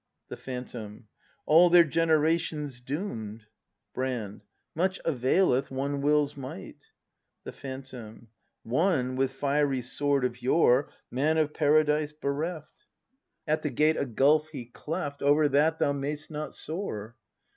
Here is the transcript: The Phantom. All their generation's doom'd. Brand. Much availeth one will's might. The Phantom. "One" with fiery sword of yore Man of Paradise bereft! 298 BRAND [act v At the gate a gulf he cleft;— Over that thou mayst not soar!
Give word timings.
The 0.29 0.35
Phantom. 0.35 1.07
All 1.45 1.69
their 1.69 1.83
generation's 1.83 2.79
doom'd. 2.81 3.45
Brand. 3.93 4.41
Much 4.73 4.99
availeth 5.05 5.69
one 5.69 6.01
will's 6.01 6.35
might. 6.35 6.87
The 7.43 7.51
Phantom. 7.51 8.29
"One" 8.63 9.15
with 9.15 9.31
fiery 9.33 9.83
sword 9.83 10.25
of 10.25 10.41
yore 10.41 10.89
Man 11.11 11.37
of 11.37 11.53
Paradise 11.53 12.13
bereft! 12.13 12.87
298 13.45 13.45
BRAND 13.45 13.45
[act 13.45 13.45
v 13.45 13.51
At 13.51 13.61
the 13.61 13.69
gate 13.69 13.97
a 14.01 14.11
gulf 14.11 14.49
he 14.49 14.65
cleft;— 14.65 15.21
Over 15.21 15.47
that 15.49 15.77
thou 15.77 15.91
mayst 15.91 16.31
not 16.31 16.55
soar! 16.55 17.15